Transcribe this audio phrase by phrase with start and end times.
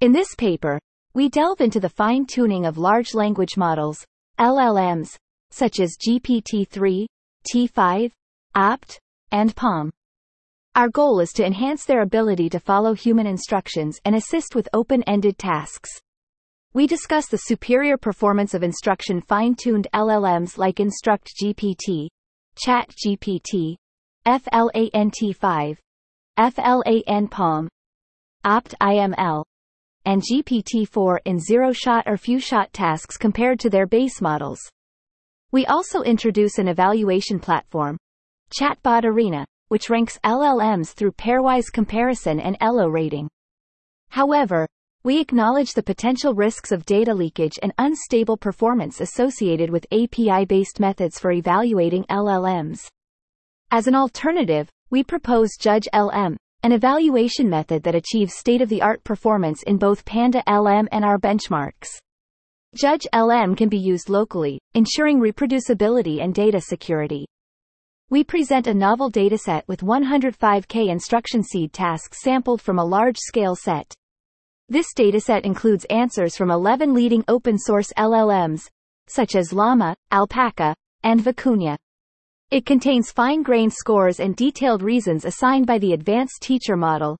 [0.00, 0.78] In this paper,
[1.12, 4.06] we delve into the fine-tuning of large language models,
[4.38, 5.16] LLMs,
[5.50, 7.06] such as GPT-3,
[7.52, 8.12] T5,
[8.54, 9.00] OPT,
[9.32, 9.90] and PaLM.
[10.76, 15.36] Our goal is to enhance their ability to follow human instructions and assist with open-ended
[15.36, 15.90] tasks.
[16.74, 22.06] We discuss the superior performance of instruction fine-tuned LLMs like InstructGPT,
[22.64, 23.74] ChatGPT,
[24.24, 25.76] FLANT5,
[26.36, 27.68] FLAN PaLM,
[28.44, 29.44] OPT-IML,
[30.08, 34.58] and GPT-4 in zero-shot or few-shot tasks compared to their base models.
[35.52, 37.98] We also introduce an evaluation platform,
[38.50, 43.28] Chatbot Arena, which ranks LLMs through pairwise comparison and ELO rating.
[44.08, 44.66] However,
[45.04, 51.18] we acknowledge the potential risks of data leakage and unstable performance associated with API-based methods
[51.18, 52.88] for evaluating LLMs.
[53.70, 59.78] As an alternative, we propose Judge LM, an evaluation method that achieves state-of-the-art performance in
[59.78, 61.88] both Panda LM and our benchmarks.
[62.76, 67.26] Judge LM can be used locally, ensuring reproducibility and data security.
[68.10, 73.94] We present a novel dataset with 105K instruction seed tasks sampled from a large-scale set.
[74.68, 78.68] This dataset includes answers from 11 leading open-source LLMs,
[79.08, 81.76] such as Llama, Alpaca, and Vicuña.
[82.50, 87.18] It contains fine-grained scores and detailed reasons assigned by the Advanced Teacher Model,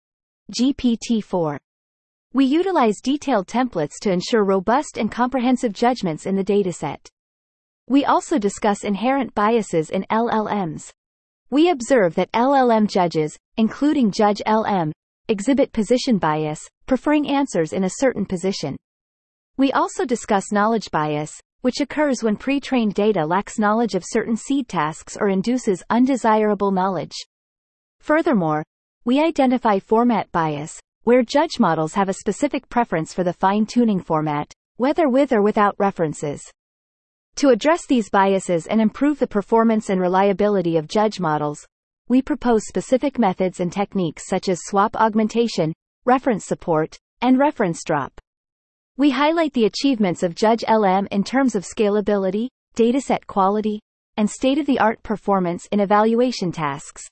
[0.58, 1.58] GPT-4.
[2.32, 7.06] We utilize detailed templates to ensure robust and comprehensive judgments in the dataset.
[7.86, 10.90] We also discuss inherent biases in LLMs.
[11.50, 14.92] We observe that LLM judges, including Judge LM,
[15.28, 18.78] exhibit position bias, preferring answers in a certain position.
[19.58, 24.68] We also discuss knowledge bias, which occurs when pre-trained data lacks knowledge of certain seed
[24.68, 27.14] tasks or induces undesirable knowledge.
[28.00, 28.62] Furthermore,
[29.04, 34.52] we identify format bias, where judge models have a specific preference for the fine-tuning format,
[34.76, 36.42] whether with or without references.
[37.36, 41.66] To address these biases and improve the performance and reliability of judge models,
[42.08, 45.72] we propose specific methods and techniques such as swap augmentation,
[46.04, 48.12] reference support, and reference drop.
[48.98, 53.78] We highlight the achievements of Judge LM in terms of scalability, dataset quality,
[54.16, 57.06] and state-of-the-art performance in evaluation tasks.